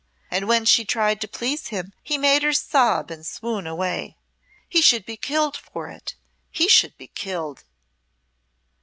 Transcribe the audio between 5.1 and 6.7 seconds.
killed for it he